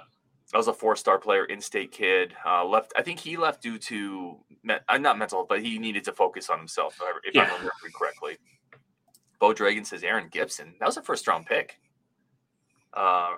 [0.52, 2.36] That was a four-star player, in-state kid.
[2.46, 2.92] Uh, left.
[2.98, 6.50] I think he left due to me- uh, not mental, but he needed to focus
[6.50, 7.00] on himself.
[7.24, 7.44] If yeah.
[7.44, 8.38] I remember correctly.
[9.42, 10.76] Bo Dragon says Aaron Gibson.
[10.80, 11.80] That was a first-round pick.
[12.94, 13.32] Uh,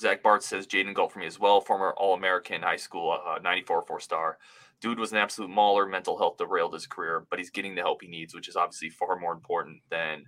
[0.00, 1.60] Zach Bart says Jaden Galt for me as well.
[1.60, 4.38] Former All-American high school, uh, 94 four-star.
[4.80, 5.86] Dude was an absolute mauler.
[5.86, 8.88] Mental health derailed his career, but he's getting the help he needs, which is obviously
[8.88, 10.24] far more important than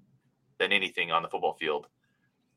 [0.59, 1.89] than anything on the football field.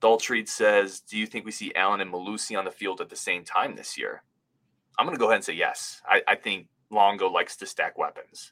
[0.01, 3.15] Daltreed says, "Do you think we see Allen and Mellusi on the field at the
[3.15, 4.23] same time this year?"
[4.99, 6.01] I'm going to go ahead and say yes.
[6.05, 8.51] I, I think Longo likes to stack weapons.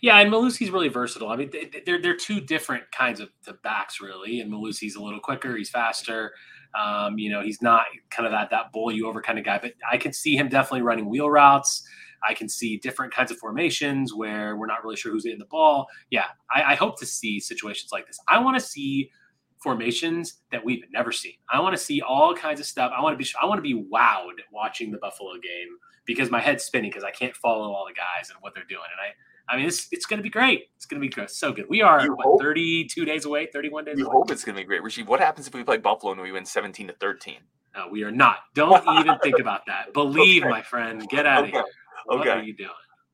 [0.00, 1.28] Yeah, and Mellusi's really versatile.
[1.28, 1.50] I mean,
[1.86, 3.28] they're they're two different kinds of
[3.62, 4.40] backs, really.
[4.40, 5.56] And Mellusi's a little quicker.
[5.56, 6.32] He's faster.
[6.80, 9.58] Um, you know, he's not kind of that that bowl you over kind of guy.
[9.58, 11.86] But I can see him definitely running wheel routes.
[12.26, 15.44] I can see different kinds of formations where we're not really sure who's getting the
[15.46, 15.86] ball.
[16.10, 18.18] Yeah, I, I hope to see situations like this.
[18.28, 19.10] I want to see
[19.58, 21.34] formations that we've never seen.
[21.48, 22.92] I want to see all kinds of stuff.
[22.96, 25.68] I want to be I want to be wowed watching the Buffalo game
[26.04, 28.82] because my head's spinning because I can't follow all the guys and what they're doing.
[28.90, 29.14] And I
[29.56, 30.70] mean, it's it's going to be great.
[30.76, 31.66] It's going to be so good.
[31.68, 33.98] We are what, 32 days away, 31 days.
[33.98, 34.12] You away?
[34.12, 35.06] hope it's going to be great, Rasheed.
[35.06, 37.36] What happens if we play Buffalo and we win 17 to 13?
[37.74, 38.38] No, we are not.
[38.54, 39.92] Don't even think about that.
[39.94, 40.50] Believe, okay.
[40.50, 41.08] my friend.
[41.08, 41.48] Get out okay.
[41.48, 41.64] of here.
[42.06, 42.30] What okay.
[42.30, 42.70] are you doing?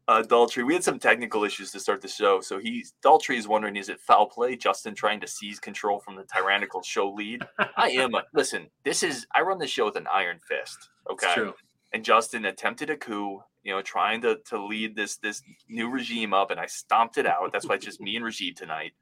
[0.09, 2.41] Uh, Daltrey, we had some technical issues to start the show.
[2.41, 4.57] So he's Daltrey is wondering, is it foul play?
[4.57, 7.43] Justin trying to seize control from the tyrannical show lead.
[7.77, 8.15] I am.
[8.15, 10.89] A, listen, this is I run the show with an iron fist.
[11.11, 11.35] Okay.
[11.35, 11.55] True.
[11.93, 16.33] And Justin attempted a coup, you know, trying to to lead this this new regime
[16.33, 17.53] up, and I stomped it out.
[17.53, 18.93] That's why it's just me and Rajiv tonight.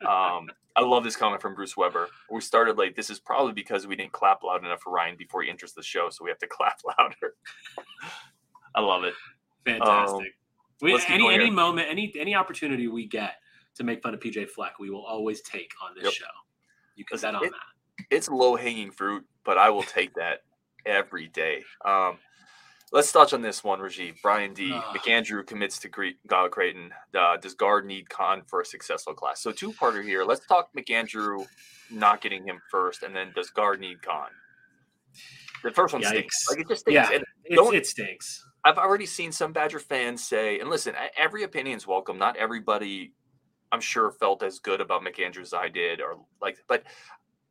[0.00, 2.08] Um, I love this comment from Bruce Weber.
[2.30, 2.96] We started late.
[2.96, 5.82] This is probably because we didn't clap loud enough for Ryan before he enters the
[5.82, 7.34] show, so we have to clap louder.
[8.74, 9.12] I love it.
[9.66, 10.16] Fantastic.
[10.16, 10.24] Um,
[10.80, 13.34] we, any any moment, any any opportunity we get
[13.74, 16.12] to make fun of PJ Fleck, we will always take on this yep.
[16.14, 16.24] show.
[16.94, 18.06] You can bet on it, that.
[18.10, 20.40] It's low hanging fruit, but I will take that
[20.86, 21.64] every day.
[21.84, 22.16] Um,
[22.92, 24.20] let's touch on this one, Rajiv.
[24.22, 24.72] Brian D.
[24.72, 26.90] Uh, McAndrew commits to Gre- uh, Creighton.
[27.14, 29.40] Uh, does Gard need Kon for a successful class?
[29.40, 30.24] So two parter here.
[30.24, 31.46] Let's talk McAndrew
[31.90, 34.28] not getting him first, and then does Gard need Kon?
[35.62, 36.08] The first one Yikes.
[36.08, 36.46] stinks.
[36.50, 36.94] Like it just stinks.
[36.94, 38.44] Yeah, it stinks.
[38.64, 42.18] I've already seen some Badger fans say, and listen, every opinion is welcome.
[42.18, 43.12] Not everybody,
[43.70, 46.82] I'm sure, felt as good about McAndrew as I did, or like, but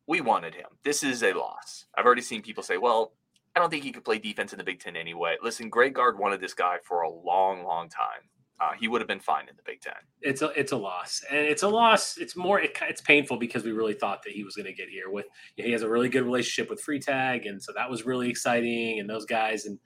[0.08, 0.68] we wanted him.
[0.84, 1.86] This is a loss.
[1.98, 3.14] I've already seen people say, well,
[3.56, 5.38] I don't think he could play defense in the Big Ten anyway.
[5.42, 8.30] Listen, Greg Gard wanted this guy for a long, long time.
[8.60, 9.94] Uh, he would have been fine in the Big Ten.
[10.22, 12.18] It's a it's a loss, and it's a loss.
[12.18, 14.88] It's more it, it's painful because we really thought that he was going to get
[14.88, 15.10] here.
[15.10, 19.00] With he has a really good relationship with Freitag, and so that was really exciting.
[19.00, 19.78] And those guys, and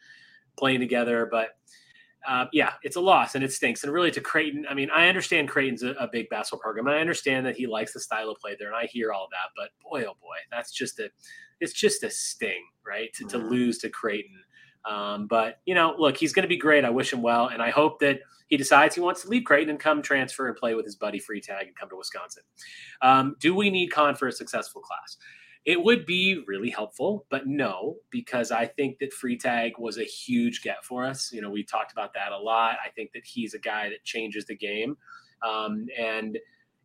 [0.59, 1.27] playing together.
[1.31, 1.57] But
[2.27, 3.83] uh, yeah, it's a loss and it stinks.
[3.83, 6.95] And really, to Creighton, I mean, I understand Creighton's a, a, big basketball program, and
[6.95, 9.51] I understand that he likes the style of play there, and I hear all that.
[9.55, 11.09] But boy, oh boy, that's just a,
[11.59, 13.13] it's just a sting, right?
[13.15, 13.49] To, to mm-hmm.
[13.49, 14.41] lose to Creighton.
[14.89, 16.85] Um, but you know, look, he's going to be great.
[16.85, 19.69] I wish him well, and I hope that he decides he wants to leave Creighton
[19.69, 22.43] and come transfer and play with his buddy Freitag and come to Wisconsin.
[23.01, 25.17] Um, do we need Kon for a successful class?
[25.65, 30.63] It would be really helpful, but no, because I think that Freitag was a huge
[30.63, 31.31] get for us.
[31.31, 32.77] You know, we talked about that a lot.
[32.83, 34.97] I think that he's a guy that changes the game,
[35.47, 36.39] um, and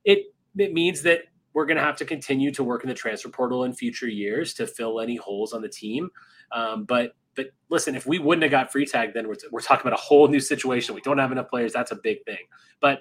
[0.04, 1.20] it it means that
[1.55, 4.53] we're going to have to continue to work in the transfer portal in future years
[4.55, 6.11] to fill any holes on the team.
[6.53, 9.99] Um, but but listen, if we wouldn't have got Freitag, then we're, we're talking about
[9.99, 10.95] a whole new situation.
[10.95, 11.73] We don't have enough players.
[11.73, 12.38] That's a big thing.
[12.81, 13.01] But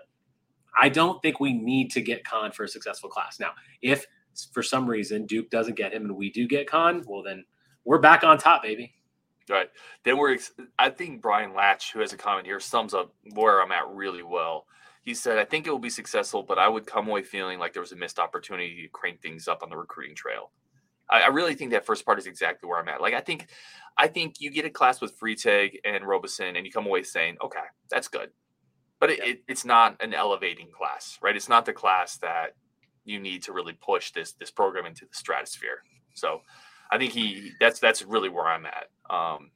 [0.79, 3.39] I don't think we need to get Kon for a successful class.
[3.39, 4.07] Now, if
[4.51, 7.45] for some reason Duke doesn't get him and we do get Kon, well then
[7.85, 8.93] we're back on top, baby.
[9.49, 9.69] Right.
[10.05, 10.37] Then we're.
[10.79, 14.23] I think Brian Latch, who has a comment here, sums up where I'm at really
[14.23, 14.65] well.
[15.03, 17.73] He said, "I think it will be successful, but I would come away feeling like
[17.73, 20.51] there was a missed opportunity to crank things up on the recruiting trail."
[21.09, 23.01] I, I really think that first part is exactly where I'm at.
[23.01, 23.47] Like, I think,
[23.97, 27.37] I think you get a class with Freitag and Robeson, and you come away saying,
[27.43, 28.31] "Okay, that's good,"
[28.99, 29.31] but it, yeah.
[29.31, 31.35] it, it's not an elevating class, right?
[31.35, 32.55] It's not the class that
[33.05, 35.83] you need to really push this this program into the stratosphere.
[36.13, 36.41] So
[36.91, 38.89] I think he that's that's really where I'm at.
[39.09, 39.51] Um,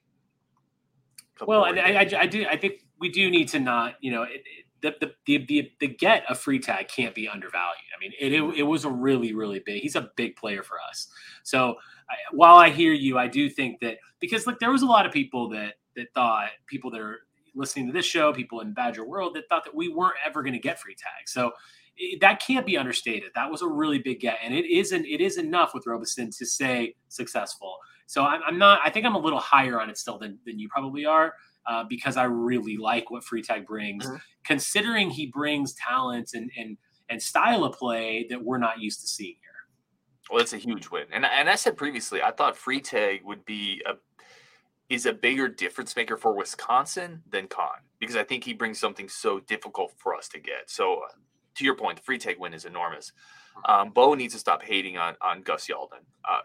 [1.46, 4.24] well, and I, I, I, do I think we do need to not you know
[4.24, 4.44] it,
[4.82, 7.78] the, the, the the the get a Freitag can't be undervalued.
[7.96, 9.82] I mean it, it, it was a really really big.
[9.82, 11.08] He's a big player for us.
[11.44, 11.76] So
[12.10, 15.06] I, while I hear you, I do think that because look, there was a lot
[15.06, 17.20] of people that that thought people that are
[17.56, 20.54] listening to this show, people in Badger World that thought that we weren't ever going
[20.54, 21.28] to get Freitag.
[21.28, 21.52] So
[22.22, 23.32] that can't be understated.
[23.36, 25.06] That was a really big get, and it isn't.
[25.06, 27.78] It is enough with Robeson to say successful.
[28.06, 28.80] So I'm, I'm, not.
[28.86, 31.34] I think I'm a little higher on it still than than you probably are.
[31.68, 34.16] Uh, because I really like what Freitag brings, mm-hmm.
[34.46, 36.78] considering he brings talent and, and
[37.10, 39.52] and style of play that we're not used to seeing here.
[40.30, 43.82] Well, it's a huge win, and and I said previously, I thought Freitag would be
[43.86, 43.94] a
[44.90, 49.10] is a bigger difference maker for Wisconsin than Kon because I think he brings something
[49.10, 50.70] so difficult for us to get.
[50.70, 51.02] So
[51.56, 53.12] to your point, the Freitag win is enormous.
[53.66, 56.04] Um, Bo needs to stop hating on on Gus Yalden.
[56.24, 56.42] Uh,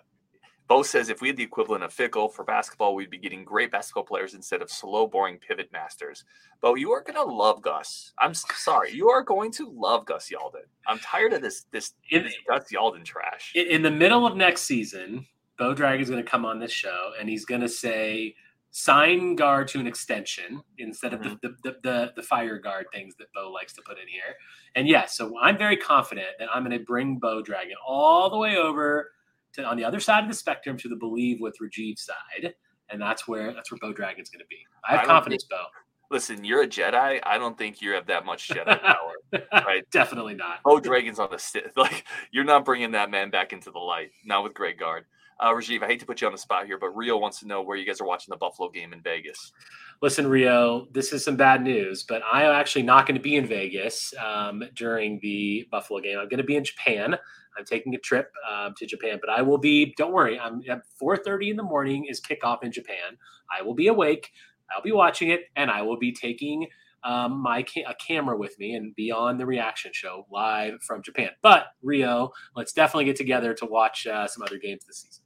[0.72, 3.70] Bo says if we had the equivalent of Fickell for basketball, we'd be getting great
[3.70, 6.24] basketball players instead of slow, boring pivot masters.
[6.62, 8.14] Bo, you are going to love Gus.
[8.18, 10.64] I'm sorry, you are going to love Gus Yalden.
[10.86, 13.52] I'm tired of this this, in, this Gus Yalden trash.
[13.54, 15.26] In the middle of next season,
[15.58, 18.34] Bo Drag is going to come on this show and he's going to say
[18.70, 21.34] sign Gard to an extension instead of mm-hmm.
[21.42, 24.36] the, the, the, the, fire Gard things that Bo likes to put in here.
[24.74, 28.38] And yes, so I'm very confident that I'm going to bring Bo Dragon all the
[28.38, 29.10] way over
[29.54, 32.54] to on the other side of the spectrum to the believe with Rajiv side.
[32.90, 34.58] And that's where that's where Bo Dragon's going to be.
[34.88, 35.66] I have I confidence, think, Bo.
[36.10, 37.20] Listen, you're a Jedi.
[37.22, 39.14] I don't think you have that much Jedi power,
[39.52, 39.82] right?
[39.90, 40.62] Definitely not.
[40.62, 41.72] Bo Dragon's on the Sith.
[41.76, 44.10] Like you're not bringing that man back into the light.
[44.24, 45.06] Not with Greg Gard.
[45.40, 47.48] Uh, Rajiv, I hate to put you on the spot here, but Rio wants to
[47.48, 49.52] know where you guys are watching the Buffalo game in Vegas.
[50.00, 53.34] Listen, Rio, this is some bad news, but I am actually not going to be
[53.34, 56.18] in Vegas um, during the Buffalo game.
[56.18, 57.16] I'm going to be in Japan.
[57.56, 59.94] I'm taking a trip um, to Japan, but I will be.
[59.96, 60.38] Don't worry.
[60.38, 63.16] I'm at 4:30 in the morning is kickoff in Japan.
[63.56, 64.30] I will be awake.
[64.74, 66.66] I'll be watching it, and I will be taking
[67.04, 71.02] um, my ca- a camera with me and be on the reaction show live from
[71.02, 71.30] Japan.
[71.42, 75.24] But Rio, let's definitely get together to watch uh, some other games this season.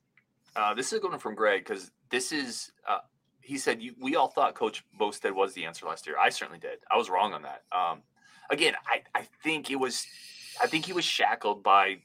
[0.55, 2.73] Uh, this is going from Greg because this is.
[2.89, 2.99] Uh,
[3.41, 6.17] he said you, we all thought Coach Bostad was the answer last year.
[6.19, 6.79] I certainly did.
[6.91, 7.63] I was wrong on that.
[7.71, 8.03] Um,
[8.51, 10.05] again, I, I think it was.
[10.61, 11.99] I think he was shackled by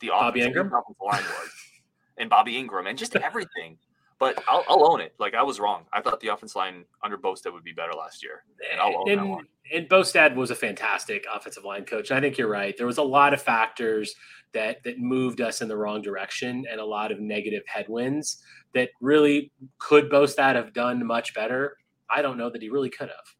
[0.00, 0.82] the Bobby offensive Ingram?
[1.00, 1.50] line was,
[2.18, 3.78] and Bobby Ingram, and just everything.
[4.20, 5.12] But I'll, I'll own it.
[5.18, 5.84] Like I was wrong.
[5.92, 9.16] I thought the offense line under Bostad would be better last year, and I'll own
[9.16, 9.46] that one.
[9.72, 12.10] and Bostad was a fantastic offensive line coach.
[12.10, 12.76] I think you're right.
[12.76, 14.14] There was a lot of factors
[14.52, 18.90] that that moved us in the wrong direction, and a lot of negative headwinds that
[19.00, 21.76] really could Bostad have done much better.
[22.08, 23.34] I don't know that he really could have.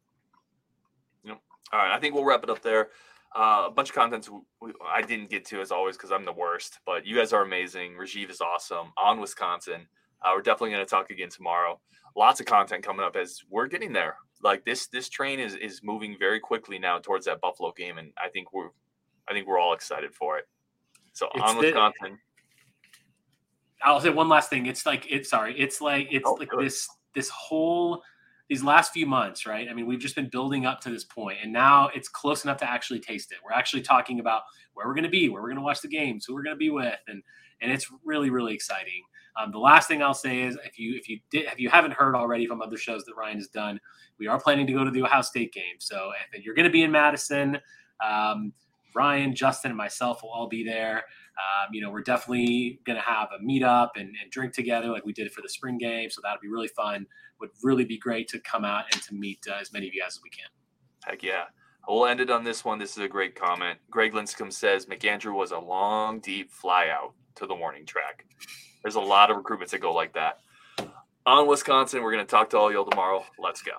[1.75, 2.89] All right, I think we'll wrap it up there.
[3.35, 4.29] Uh, a bunch of contents
[4.61, 7.41] we, I didn't get to as always because I'm the worst, but you guys are
[7.41, 7.93] amazing.
[7.95, 9.87] Rajiv is awesome on Wisconsin.
[10.23, 11.79] Uh, we're definitely going to talk again tomorrow.
[12.15, 14.15] Lots of content coming up as we're getting there.
[14.41, 18.11] Like this, this train is is moving very quickly now towards that Buffalo game, and
[18.17, 18.69] I think we're,
[19.27, 20.45] I think we're all excited for it.
[21.11, 22.17] So It's on the- Wisconsin,
[23.83, 24.65] I'll say one last thing.
[24.65, 25.59] It's like it's sorry.
[25.59, 26.65] It's like it's Oh, like good.
[26.65, 28.01] this this whole
[28.49, 29.67] these last few months, right?
[29.69, 32.57] I mean, we've just been building up to this point, and now it's close enough
[32.57, 33.39] to actually taste it.
[33.43, 35.87] We're actually talking about where we're going to be, where we're going to watch the
[35.87, 37.23] games, who we're going to be with, and
[37.61, 39.01] and it's really really exciting.
[39.37, 41.93] Um, the last thing I'll say is if you if you did if you haven't
[41.93, 43.79] heard already from other shows that Ryan has done,
[44.19, 45.75] we are planning to go to the Ohio State game.
[45.79, 47.57] So if you're going to be in Madison,
[48.05, 48.53] um,
[48.93, 51.03] Ryan, Justin, and myself will all be there.
[51.37, 55.05] Um, you know, we're definitely going to have a meetup and, and drink together like
[55.05, 56.09] we did for the spring game.
[56.09, 57.05] So that'll be really fun.
[57.39, 60.01] Would really be great to come out and to meet uh, as many of you
[60.01, 60.47] guys as we can.
[61.05, 61.45] heck yeah.
[61.87, 62.79] We'll end it on this one.
[62.79, 63.77] This is a great comment.
[63.91, 68.25] Greg Linscomb says McAndrew was a long, deep flyout to the warning track.
[68.81, 70.39] There's a lot of recruitments that go like that.
[71.27, 73.23] On Wisconsin, we're going to talk to all y'all tomorrow.
[73.37, 73.71] Let's go.